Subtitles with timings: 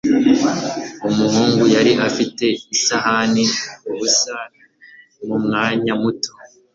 [1.07, 3.43] Umuhungu yari afite isahani
[3.89, 4.35] ubusa
[5.25, 6.31] mumwanya muto.